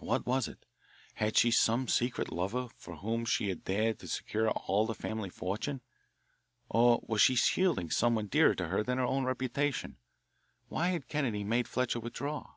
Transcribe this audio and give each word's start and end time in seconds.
What 0.00 0.26
was 0.26 0.48
it? 0.48 0.66
Had 1.14 1.36
she 1.36 1.52
some 1.52 1.86
secret 1.86 2.32
lover 2.32 2.66
for 2.76 2.96
whom 2.96 3.24
she 3.24 3.48
had 3.48 3.62
dared 3.62 3.94
all 3.94 3.98
to 4.00 4.08
secure 4.08 4.52
the 4.52 4.92
family 4.96 5.30
fortune? 5.30 5.82
Or 6.68 6.98
was 7.06 7.20
she 7.20 7.36
shielding 7.36 7.88
someone 7.88 8.26
dearer 8.26 8.56
to 8.56 8.66
her 8.66 8.82
than 8.82 8.98
her 8.98 9.06
own 9.06 9.22
reputation? 9.22 9.98
Why 10.66 10.88
had 10.88 11.06
Kennedy 11.06 11.44
made 11.44 11.68
Fletcher 11.68 12.00
withdraw? 12.00 12.54